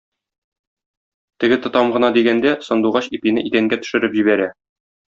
[1.43, 4.53] Теге тотам гына дигәндә, Сандугач ипине идәнгә төшереп җибәрә.